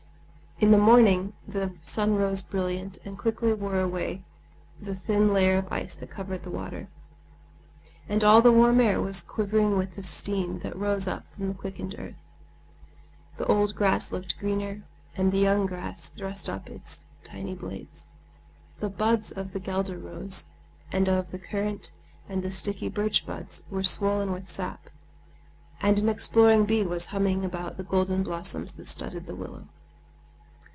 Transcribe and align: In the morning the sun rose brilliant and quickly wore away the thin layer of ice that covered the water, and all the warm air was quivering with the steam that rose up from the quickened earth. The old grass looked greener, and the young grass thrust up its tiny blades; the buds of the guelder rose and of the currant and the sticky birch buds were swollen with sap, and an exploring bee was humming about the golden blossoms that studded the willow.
In 0.59 0.69
the 0.69 0.77
morning 0.77 1.33
the 1.47 1.73
sun 1.81 2.13
rose 2.17 2.43
brilliant 2.43 2.99
and 3.03 3.17
quickly 3.17 3.51
wore 3.51 3.79
away 3.79 4.23
the 4.79 4.95
thin 4.95 5.33
layer 5.33 5.57
of 5.57 5.71
ice 5.73 5.95
that 5.95 6.11
covered 6.11 6.43
the 6.43 6.51
water, 6.51 6.87
and 8.07 8.23
all 8.23 8.43
the 8.43 8.51
warm 8.51 8.79
air 8.79 9.01
was 9.01 9.21
quivering 9.21 9.75
with 9.75 9.95
the 9.95 10.03
steam 10.03 10.59
that 10.59 10.75
rose 10.77 11.07
up 11.07 11.25
from 11.33 11.47
the 11.47 11.55
quickened 11.55 11.95
earth. 11.97 12.21
The 13.37 13.47
old 13.47 13.73
grass 13.73 14.11
looked 14.11 14.37
greener, 14.39 14.83
and 15.17 15.31
the 15.31 15.39
young 15.39 15.65
grass 15.65 16.09
thrust 16.09 16.47
up 16.47 16.69
its 16.69 17.05
tiny 17.23 17.55
blades; 17.55 18.05
the 18.79 18.87
buds 18.89 19.31
of 19.31 19.53
the 19.53 19.59
guelder 19.59 19.97
rose 19.97 20.51
and 20.91 21.09
of 21.09 21.31
the 21.31 21.39
currant 21.39 21.91
and 22.29 22.43
the 22.43 22.51
sticky 22.51 22.87
birch 22.89 23.25
buds 23.25 23.65
were 23.71 23.83
swollen 23.83 24.31
with 24.31 24.47
sap, 24.47 24.91
and 25.81 25.97
an 25.97 26.07
exploring 26.07 26.65
bee 26.65 26.83
was 26.83 27.07
humming 27.07 27.43
about 27.43 27.77
the 27.77 27.83
golden 27.83 28.21
blossoms 28.21 28.73
that 28.73 28.85
studded 28.87 29.25
the 29.25 29.33
willow. 29.35 29.67